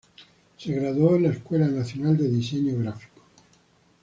Se 0.57 0.73
graduó 0.73 1.15
en 1.15 1.21
la 1.21 1.29
Escuela 1.29 1.67
Nacional 1.67 2.17
de 2.17 2.27
Diseño 2.27 2.75
Gráfico. 2.79 3.21